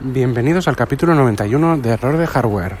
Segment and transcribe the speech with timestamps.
[0.00, 2.76] Bienvenidos al capítulo 91 de Error de Hardware.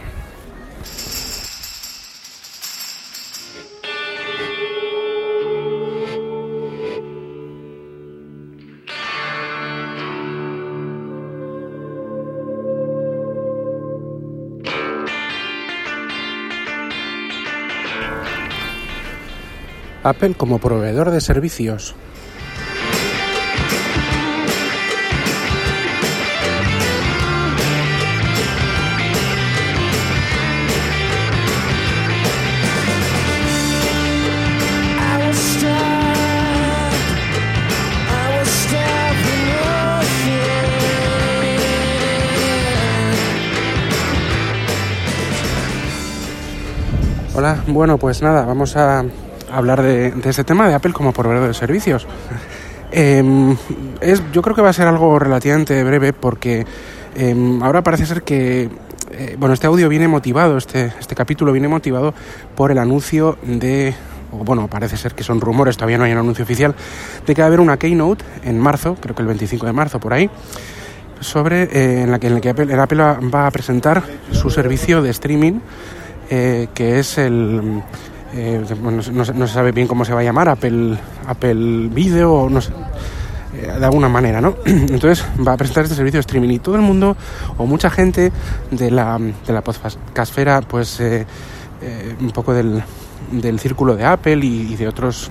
[20.02, 21.94] Apple como proveedor de servicios.
[47.34, 49.06] Hola, bueno, pues nada, vamos a
[49.50, 52.06] hablar de, este tema de Apple como proveedor de servicios.
[52.94, 53.56] Em,
[54.02, 56.66] es, yo creo que va a ser algo relativamente breve porque
[57.16, 58.68] em, ahora parece ser que
[59.12, 62.12] eh, bueno, este audio viene motivado, este, este capítulo viene motivado
[62.54, 63.94] por el anuncio de,
[64.30, 66.74] o bueno, parece ser que son rumores, todavía no hay un anuncio oficial,
[67.26, 69.98] de que va a haber una keynote en marzo, creo que el 25 de marzo
[69.98, 70.28] por ahí,
[71.20, 74.02] sobre eh, en la que, en la que Apple, Apple va a presentar
[74.32, 75.60] su servicio de streaming,
[76.34, 77.82] eh, que es el
[78.34, 79.02] eh, no,
[79.46, 82.62] se sabe bien cómo se va a llamar, Apple, Apple Video, no eh,
[83.78, 84.54] de alguna manera, ¿no?
[84.64, 87.18] Entonces va a presentar este servicio de streaming y todo el mundo
[87.58, 88.32] o mucha gente
[88.70, 91.26] de la, de la podcastfera, pues eh,
[92.18, 92.82] un poco del,
[93.30, 95.30] del, círculo de Apple y, de otros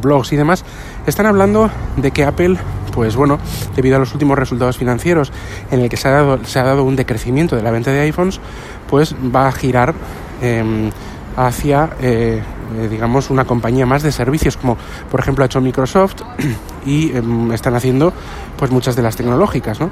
[0.00, 0.64] blogs y demás,
[1.06, 2.56] están hablando de que Apple,
[2.96, 3.38] pues bueno,
[3.76, 5.30] debido a los últimos resultados financieros
[5.70, 8.40] en el que se ha dado, un decrecimiento de la venta de iPhones,
[8.88, 9.94] pues va a girar
[10.40, 10.90] em,
[11.36, 12.40] hacia, eh,
[12.78, 14.78] eh, digamos, una compañía más de servicios, como
[15.10, 16.22] por ejemplo ha hecho Microsoft
[16.86, 18.14] y em, están haciendo
[18.56, 19.90] pues muchas de las tecnológicas, ¿no?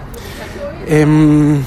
[0.86, 1.62] Em,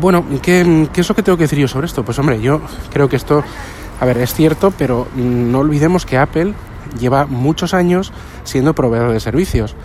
[0.00, 2.06] bueno, ¿qué, ¿qué, es lo que tengo que decir yo sobre esto?
[2.06, 3.44] Pues hombre, yo creo que esto,
[4.00, 6.54] a ver, es cierto, pero no olvidemos que Apple
[6.98, 8.12] lleva muchos años
[8.44, 9.76] siendo proveedor de servicios.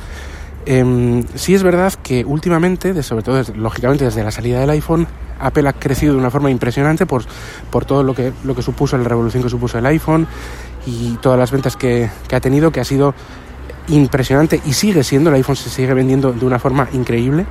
[0.65, 5.07] Eh, sí es verdad que últimamente, sobre todo lógicamente desde la salida del iPhone,
[5.39, 7.23] Apple ha crecido de una forma impresionante por,
[7.69, 10.27] por todo lo que, lo que supuso, la revolución que supuso el iPhone
[10.85, 13.13] y todas las ventas que, ha tenido, que ha sido
[13.87, 17.45] impresionante y sigue siendo, el iPhone se sigue vendiendo de una forma increíble.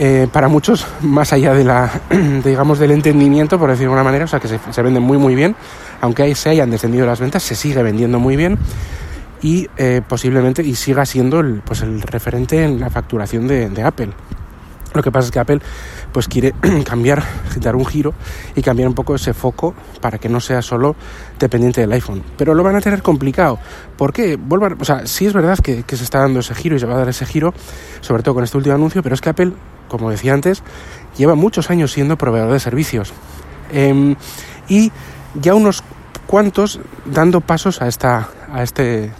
[0.00, 1.90] Eh, para muchos, más allá de la,
[2.44, 5.18] digamos, del entendimiento, por decirlo de una manera, o sea que se, se vende muy
[5.18, 5.56] muy bien,
[6.00, 8.58] aunque se hayan descendido las ventas, se sigue vendiendo muy bien
[9.42, 14.10] y eh, posiblemente y siga siendo el, pues el referente en la facturación de, Apple.
[14.94, 15.60] Lo que pasa es que Apple
[16.12, 16.54] pues quiere
[16.84, 17.22] cambiar,
[17.60, 18.14] dar un giro
[18.56, 20.96] y cambiar un poco ese foco para que no sea solo
[21.38, 22.22] dependiente del iPhone.
[22.36, 23.58] Pero lo van a tener complicado.
[23.96, 24.36] ¿Por qué?
[24.36, 26.94] Vuelvo o sea, sí es verdad que, se está dando ese giro y se va
[26.94, 27.52] a dar ese giro,
[28.00, 29.52] sobre todo con este último anuncio, pero es que Apple,
[29.88, 30.62] como decía antes,
[31.16, 33.12] lleva muchos años siendo proveedor de servicios.
[33.70, 34.16] Em,
[34.68, 34.90] y
[35.34, 35.82] ya unos
[36.26, 39.12] cuantos dando pasos a esta a este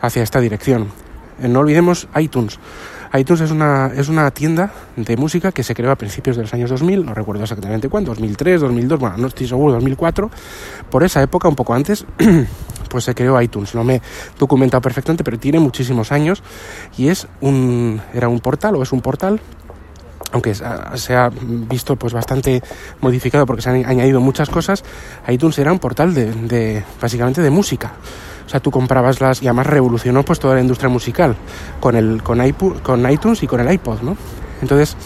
[0.00, 0.88] hacia esta dirección.
[1.40, 2.58] Eh, no olvidemos iTunes.
[3.14, 6.54] iTunes es una, es una tienda de música que se creó a principios de los
[6.54, 10.30] años 2000, no recuerdo exactamente cuándo, 2003, 2002, bueno, no estoy seguro, 2004.
[10.90, 12.06] Por esa época, un poco antes,
[12.88, 13.74] pues se creó iTunes.
[13.74, 14.02] No me he
[14.38, 16.42] documentado perfectamente, pero tiene muchísimos años
[16.96, 19.40] y es un, era un portal o es un portal
[20.32, 22.62] aunque se ha visto pues bastante
[23.00, 24.82] modificado porque se han añadido muchas cosas,
[25.28, 27.92] iTunes era un portal de, de básicamente de música.
[28.46, 31.36] O sea, tú comprabas las y además revolucionó pues toda la industria musical
[31.80, 32.40] con el con,
[32.82, 34.16] con iTunes y con el iPod, ¿no?
[34.60, 34.96] Entonces,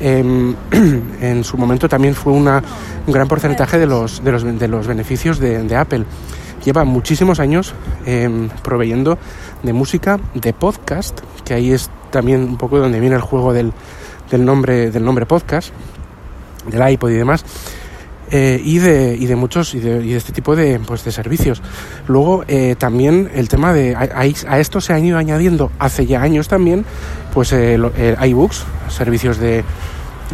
[0.00, 0.54] em,
[1.20, 2.62] en su momento también fue una,
[3.06, 6.04] un gran porcentaje de los, de los, de los beneficios de, Apple.
[6.64, 7.74] Lleva muchísimos años
[8.04, 9.18] em, proveyendo
[9.62, 13.72] de música, de podcast, que ahí es también un poco donde viene el juego del,
[14.30, 15.72] del nombre, del nombre podcast,
[16.70, 17.44] del iPod y demás.
[18.28, 21.12] Eh, y, de, y de muchos y de, y de, este tipo de, pues, de
[21.12, 21.62] servicios.
[22.08, 26.22] Luego eh, también el tema de a, a, esto se han ido añadiendo hace ya
[26.22, 26.84] años también
[27.32, 27.78] pues eh,
[28.20, 29.62] iBooks, servicios de,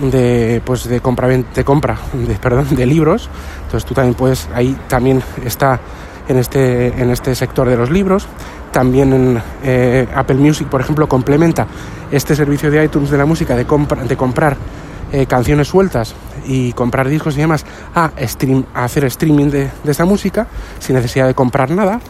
[0.01, 3.29] de pues de compra de compra de, perdón de libros.
[3.65, 5.79] Entonces tú también puedes ahí también está
[6.29, 8.27] en este en este sector de los libros.
[8.71, 11.67] También en eh, Apple Music, por ejemplo, complementa
[12.11, 14.57] este servicio de iTunes de la música de, compra, de comprar
[15.13, 16.15] eh, canciones sueltas
[16.47, 20.47] y comprar discos y demás a, stream, a hacer streaming de, de esta música
[20.79, 22.01] sin necesidad de comprar nada.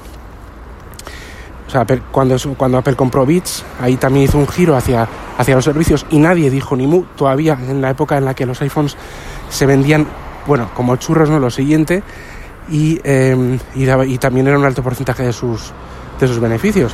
[1.66, 5.08] O sea, cuando, cuando Apple compró Beats, ahí también hizo un giro hacia,
[5.38, 7.04] hacia los servicios y nadie dijo ni mu.
[7.16, 8.94] Todavía en la época en la que los iPhones
[9.48, 10.06] se vendían,
[10.46, 11.38] bueno, como churros, ¿no?
[11.38, 12.02] Lo siguiente,
[12.70, 15.72] y, eh, y, y también era un alto porcentaje de sus,
[16.20, 16.92] de sus beneficios.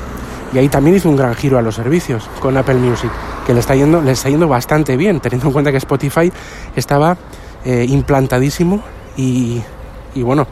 [0.52, 3.10] Y ahí también hizo un gran giro a los servicios con Apple Music,
[3.46, 6.32] que le está yendo, le está yendo bastante bien, teniendo en cuenta que Spotify
[6.74, 7.16] estaba
[7.64, 8.82] eh, implantadísimo
[9.16, 9.60] y,
[10.14, 10.46] y bueno,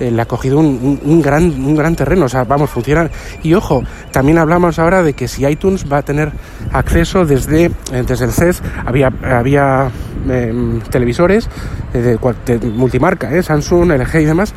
[0.00, 3.10] eh, le ha cogido un, gran, un gran terreno, o sea, vamos, funciona.
[3.42, 6.32] Y ojo, también hablamos ahora de que si iTunes va a tener
[6.72, 7.72] acceso desde, eh,
[8.06, 9.90] desde el CES, había, había
[10.28, 11.50] em, televisores
[11.92, 12.18] de,
[12.74, 14.54] multimarca, Samsung, LG y demás,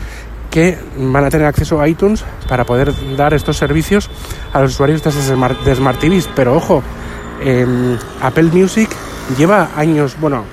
[0.49, 4.09] que van a tener acceso a iTunes para poder dar estos servicios
[4.53, 6.29] a los usuarios de Smart, de Smart TVs.
[6.33, 6.81] Pero ojo,
[7.43, 8.89] em, Apple Music
[9.37, 10.45] lleva años, bueno,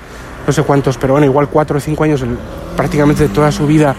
[0.45, 2.25] no sé cuántos, pero bueno, igual cuatro o cinco años,
[2.75, 3.95] prácticamente toda su vida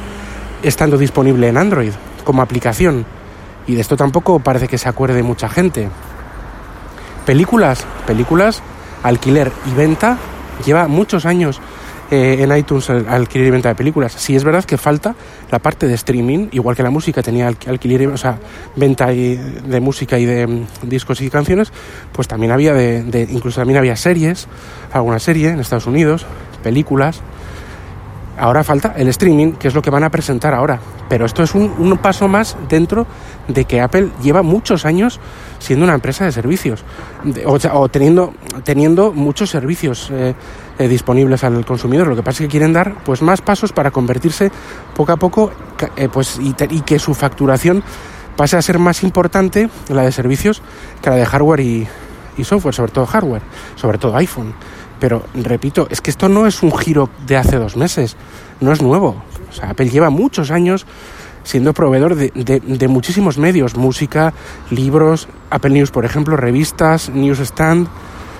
[0.62, 1.92] estando disponible en Android
[2.24, 3.04] como aplicación.
[3.66, 5.88] Y de esto tampoco parece que se acuerde mucha gente.
[7.26, 8.62] Películas, películas,
[9.02, 10.18] alquiler y venta,
[10.64, 11.60] lleva muchos años
[12.10, 14.12] eh, en iTunes alquiler y venta de películas.
[14.12, 15.14] Sí es verdad que falta
[15.50, 18.38] la parte de streaming, igual que la música tenía alquiler, o sea,
[18.76, 21.72] venta de música y de mm, discos y canciones,
[22.12, 24.46] pues también había de, incluso también había series,
[24.92, 26.26] alguna serie en Estados Unidos,
[26.62, 27.22] películas,
[28.42, 30.80] Ahora falta el streaming, que es lo que van a presentar ahora.
[31.08, 33.06] Pero esto es un, paso más dentro
[33.46, 35.20] de que Apple lleva muchos años
[35.60, 36.84] siendo una empresa de servicios,
[37.46, 38.34] o, teniendo,
[38.64, 40.34] teniendo muchos servicios eh,
[40.76, 42.08] eh, disponibles al consumidor.
[42.08, 44.50] Lo que pasa es que quieren dar pues, más pasos para convertirse
[44.96, 45.52] poco a poco
[45.94, 47.84] eh, pues, y, que su facturación
[48.36, 50.62] pase a ser más importante, la de servicios,
[51.00, 51.86] que la de hardware y
[52.42, 53.42] software, sobre todo hardware,
[53.76, 54.52] sobre todo iPhone.
[55.02, 58.16] Pero repito, es que esto no es un giro de hace dos meses,
[58.60, 59.20] no es nuevo.
[59.50, 60.86] O sea, Apple lleva muchos años
[61.42, 64.32] siendo proveedor de, muchísimos medios, música,
[64.70, 67.88] libros, Apple News, por ejemplo, revistas, Newsstand,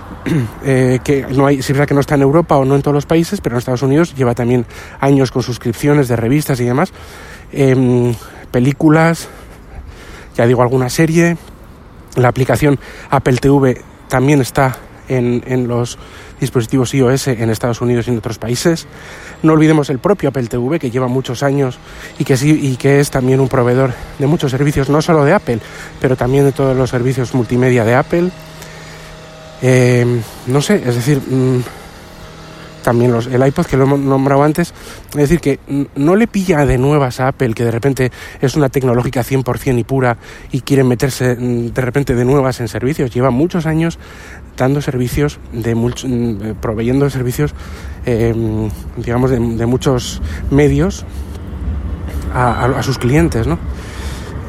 [0.64, 2.82] eh, que no hay, si es verdad que no está en Europa o no en
[2.82, 4.65] todos los países, pero en Estados Unidos lleva también
[5.00, 6.93] años con suscripciones de revistas y demás,
[7.50, 8.15] em,
[8.53, 9.29] películas,
[10.37, 11.37] ya digo, alguna serie,
[12.15, 12.79] la aplicación
[13.11, 14.79] Apple TV también está
[15.12, 15.99] en, en los
[16.41, 18.87] dispositivos iOS en Estados Unidos y en otros países.
[19.43, 21.79] No olvidemos el propio Apple TV, que lleva muchos años
[22.19, 25.32] y que, sí, y que es también un proveedor de muchos servicios, no solo de
[25.32, 25.61] Apple,
[26.00, 28.31] pero también de todos los servicios multimedia de Apple.
[29.62, 31.61] Eh, no sé, es decir, mm,
[32.82, 34.75] también los, el iPod que lo hemos nombrado antes,
[35.11, 35.58] es decir, que
[35.94, 39.84] no le pilla de nuevas a Apple, que de repente es una tecnológica 100% y
[39.84, 40.17] pura
[40.50, 43.12] y quieren meterse de repente de nuevas en servicios.
[43.12, 43.99] Lleva muchos años
[44.56, 47.55] dando servicios, de mm, proveyendo servicios,
[48.05, 50.20] em, digamos, de, muchos
[50.50, 51.05] medios
[52.34, 53.58] a, sus clientes, ¿no?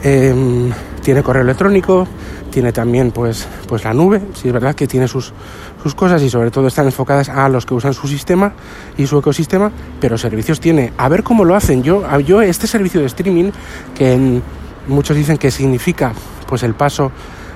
[0.04, 0.72] Em,
[1.02, 2.08] tiene correo electrónico,
[2.54, 5.34] tiene también pues, pues la nube, si es verdad que tiene sus,
[5.82, 8.54] sus cosas y sobre todo están enfocadas a los que usan su sistema
[8.96, 10.94] y su ecosistema, pero servicios tiene.
[10.98, 11.82] A ver cómo lo hacen.
[11.82, 13.50] Yo, yo este servicio de streaming,
[13.96, 14.40] que
[14.88, 16.14] muchos dicen que significa
[16.48, 17.12] pues el paso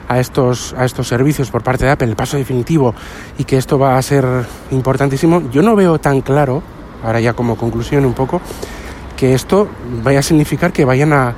[0.07, 2.95] a estos, a estos servicios por parte de Apple, el paso definitivo,
[3.37, 4.25] y que esto va a ser
[4.71, 6.63] importantísimo, yo no veo tan claro,
[7.03, 8.41] ahora ya como conclusión un poco,
[9.15, 9.67] que esto
[10.03, 11.35] vaya a significar que vayan a,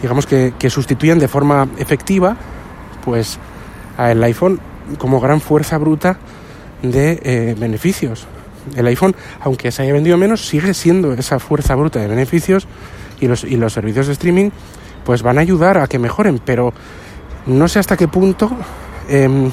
[0.00, 2.36] digamos que, que sustituyan de forma efectiva
[3.04, 3.38] pues
[3.98, 4.60] el iPhone
[4.98, 6.18] como gran fuerza bruta
[6.82, 8.26] de eh, beneficios.
[8.76, 12.66] El iPhone, aunque se haya vendido menos, sigue siendo esa fuerza bruta de beneficios
[13.20, 14.50] y los, y los servicios de streaming
[15.04, 16.72] pues van a ayudar a que mejoren, pero
[17.46, 18.50] no sé hasta qué punto
[19.08, 19.50] em,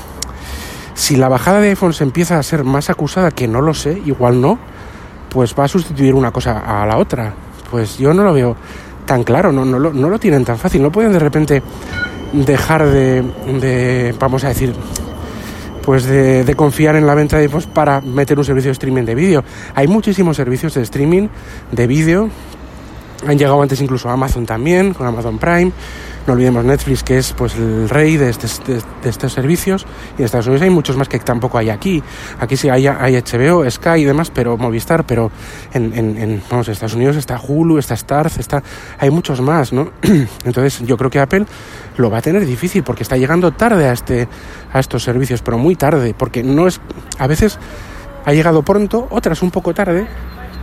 [0.93, 4.01] si la bajada de iPhone se empieza a ser más acusada, que no lo sé,
[4.05, 4.57] igual no,
[5.29, 7.33] pues va a sustituir una cosa a la otra.
[7.69, 8.55] Pues yo no lo veo
[9.05, 11.61] tan claro, no, no, lo, no lo tienen tan fácil, no pueden de repente
[12.33, 14.73] dejar de, vamos a decir,
[15.83, 19.15] pues de, confiar en la venta de iPhones para meter un servicio de streaming de
[19.15, 19.43] vídeo.
[19.75, 21.27] Hay muchísimos servicios de streaming
[21.71, 22.29] de vídeo.
[23.27, 25.71] Han llegado antes incluso a Amazon también, con Amazon Prime.
[26.27, 29.85] No olvidemos Netflix, que es pues el rey de, este, estos servicios.
[30.17, 32.03] Y en Estados Unidos hay muchos más que tampoco hay aquí.
[32.39, 35.31] Aquí sí hay, hay HBO, Sky y demás, pero Movistar, pero
[35.73, 38.61] en, en, vamos, Estados Unidos está Hulu, está Starz, está,
[38.99, 39.91] hay muchos más, ¿no?
[40.45, 41.45] Entonces yo creo que Apple
[41.97, 44.27] lo va a tener difícil porque está llegando tarde a, este,
[44.71, 46.79] a estos servicios, pero muy tarde, porque no es,
[47.17, 47.57] a veces
[48.25, 50.05] ha llegado pronto, otras un poco tarde,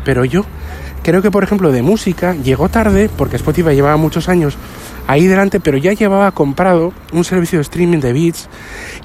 [0.05, 0.45] pero yo
[1.09, 4.59] creo que por ejemplo de música llegó tarde porque Spotify llevaba muchos años
[5.07, 8.50] ahí delante, pero ya llevaba comprado un servicio de streaming de Beats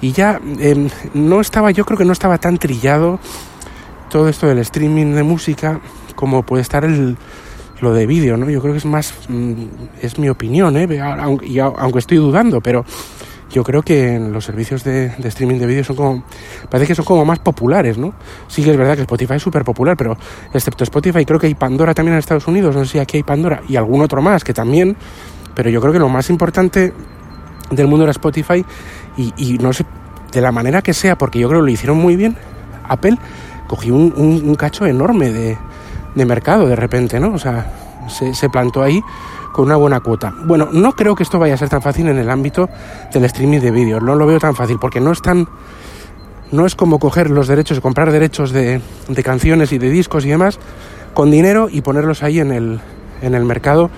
[0.02, 3.22] y ya em, no estaba, yo creo que no estaba tan trillado
[4.10, 5.80] todo esto del streaming de música
[6.14, 7.16] como puede estar el,
[7.80, 8.50] lo de vídeo, ¿no?
[8.50, 9.54] Yo creo que es más, mm,
[10.02, 11.00] es mi opinión, ¿eh?
[11.00, 12.84] Aunque, aunque estoy dudando, pero
[13.54, 16.24] yo creo que los servicios de, de streaming de vídeo son como,
[16.70, 18.14] parece que son como más populares, ¿no?
[18.48, 20.18] Sí que es verdad que Spotify es súper popular, pero
[20.54, 23.24] excepto Spotify creo que hay Pandora también en Estados Unidos, no sé si aquí hay
[23.24, 24.98] Pandora y algún otro más que también
[25.56, 26.94] pero yo creo que lo más importante
[27.72, 28.66] del mundo era Spotify
[29.16, 29.86] y, no sé,
[30.32, 32.36] de la manera que sea, porque yo creo que lo hicieron muy bien,
[32.88, 33.18] Apple
[33.68, 35.58] cogió un, cacho enorme de,
[36.26, 37.34] mercado de repente, ¿no?
[37.34, 37.72] O sea,
[38.08, 39.02] se, se plantó ahí
[39.54, 40.34] con una buena cuota.
[40.44, 42.70] Bueno, no creo que esto vaya a ser tan fácil en el ámbito
[43.14, 45.48] del streaming de vídeos, no lo veo tan fácil, porque no es tan...
[46.52, 50.30] No es como coger los derechos, comprar derechos de, de canciones y de discos y
[50.30, 50.60] demás
[51.16, 52.80] con dinero y ponerlos ahí en el,
[53.22, 53.90] en el mercado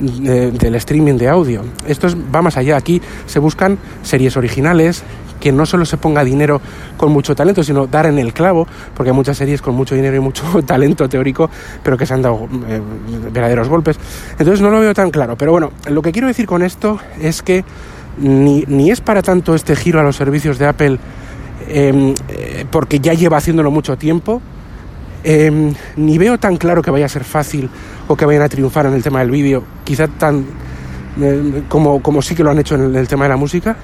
[0.00, 1.62] del streaming de audio.
[1.86, 2.76] Esto va más allá.
[2.76, 5.02] Aquí se buscan series originales,
[5.40, 6.60] que no solo se ponga dinero
[6.96, 10.16] con mucho talento, sino dar en el clavo, porque hay muchas series con mucho dinero
[10.16, 11.50] y mucho talento teórico,
[11.82, 12.80] pero que se han dado eh,
[13.32, 13.98] verdaderos golpes.
[14.32, 15.36] Entonces no lo veo tan claro.
[15.36, 17.64] Pero bueno, lo que quiero decir con esto es que
[18.18, 20.98] ni, ni es para tanto este giro a los servicios de Apple,
[21.68, 24.42] em, eh, porque ya lleva haciéndolo mucho tiempo,
[25.24, 27.70] em, ni veo tan claro que vaya a ser fácil
[28.08, 30.44] o que vayan a triunfar en el tema del vídeo, quizá tan
[31.20, 33.76] eh, como, como sí que lo han hecho en el, tema de la música.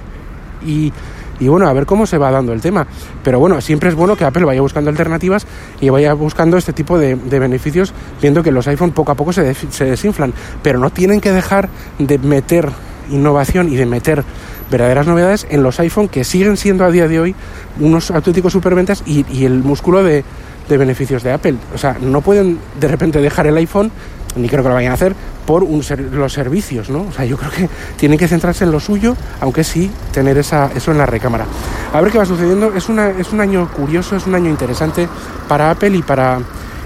[0.64, 0.92] Y,
[1.38, 2.87] y, bueno, a ver cómo se va dando el tema.
[3.23, 5.47] Pero bueno, siempre es bueno que Apple vaya buscando alternativas
[5.81, 9.55] y vaya buscando este tipo de, beneficios, viendo que los iPhone poco a poco se,
[9.55, 10.33] se desinflan.
[10.62, 12.71] Pero no tienen que dejar de meter
[13.11, 14.25] innovación y de meter
[14.71, 17.35] verdaderas novedades en los iPhone que siguen siendo a día de hoy
[17.78, 20.25] unos auténticos superventas y, y el músculo de,
[20.69, 21.57] de beneficios de Apple.
[21.75, 23.90] O sea, no pueden de repente dejar el iPhone,
[24.37, 25.14] ni creo que lo vayan a hacer,
[25.46, 27.06] por los servicios, ¿no?
[27.08, 30.70] O sea, yo creo que tienen que centrarse en lo suyo, aunque sí tener esa,
[30.74, 31.46] eso en la recámara.
[31.92, 32.74] A ver qué va sucediendo.
[32.74, 35.08] Es, una, es un año curioso, es un año interesante
[35.48, 36.40] para Apple y para,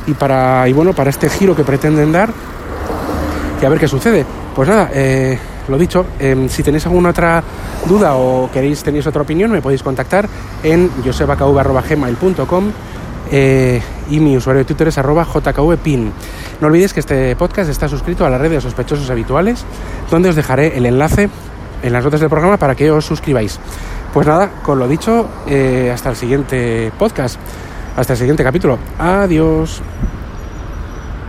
[0.06, 2.30] y para, y bueno, para este giro que pretenden dar.
[3.60, 4.24] Y a ver qué sucede.
[4.54, 5.38] Pues nada, eh,
[5.68, 7.42] lo dicho, em, si tenéis alguna otra
[7.88, 10.28] duda o queréis tenéis otra opinión, me podéis contactar
[10.62, 12.72] en josebakv.gmail.com
[13.30, 16.12] eh, y mi usuario de Twitter es arroba jkvpin.
[16.60, 19.64] No olvidéis que este podcast está suscrito a la red de sospechosos habituales,
[20.10, 21.28] donde os dejaré el enlace
[21.82, 23.58] en las notas del programa para que os suscribáis.
[24.12, 27.38] Pues nada, con lo dicho, eh, hasta el siguiente podcast,
[27.96, 28.78] hasta el siguiente capítulo.
[28.98, 29.82] Adiós.